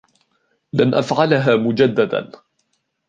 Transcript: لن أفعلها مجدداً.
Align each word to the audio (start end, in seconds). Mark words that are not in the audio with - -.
لن 0.73 0.93
أفعلها 0.93 1.55
مجدداً. 1.55 2.31